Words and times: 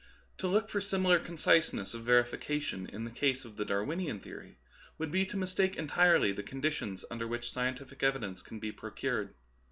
To 0.39 0.47
look 0.47 0.67
for 0.67 0.81
similar 0.81 1.19
conciseness 1.19 1.93
of 1.93 2.01
verification 2.03 2.87
in 2.87 3.03
the 3.03 3.11
case 3.11 3.45
of 3.45 3.55
the 3.55 3.65
Darwinian 3.65 4.19
theory 4.19 4.57
would 4.97 5.11
be 5.11 5.27
to 5.27 5.37
mistake 5.37 5.75
entirely 5.75 6.31
the 6.31 6.41
conditions 6.41 7.05
under 7.11 7.27
which 7.27 7.51
sci 7.51 7.71
entific 7.71 8.01
evidence 8.01 8.41
can 8.41 8.57
be 8.57 8.71
procured. 8.71 9.35